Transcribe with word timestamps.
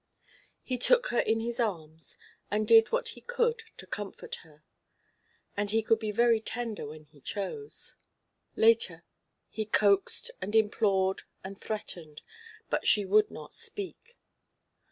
He 0.63 0.79
took 0.79 1.09
her 1.09 1.19
in 1.19 1.41
his 1.41 1.59
arms, 1.59 2.17
and 2.49 2.67
did 2.67 2.91
what 2.91 3.09
he 3.09 3.21
could 3.21 3.59
to 3.77 3.85
comfort 3.85 4.37
her, 4.37 4.63
and 5.55 5.69
he 5.69 5.83
could 5.83 5.99
be 5.99 6.09
very 6.09 6.41
tender 6.41 6.87
when 6.87 7.03
he 7.03 7.21
chose. 7.21 7.97
Later, 8.55 9.03
he 9.47 9.63
coaxed 9.63 10.31
and 10.41 10.55
implored 10.55 11.21
and 11.43 11.61
threatened, 11.61 12.23
but 12.67 12.87
she 12.87 13.05
would 13.05 13.29
not 13.29 13.53
speak. 13.53 14.17